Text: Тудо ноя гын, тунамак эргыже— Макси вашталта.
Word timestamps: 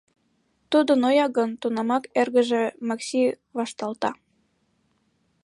Тудо 0.71 0.91
ноя 1.03 1.27
гын, 1.37 1.49
тунамак 1.61 2.03
эргыже— 2.21 2.63
Макси 2.87 3.21
вашталта. 3.57 4.11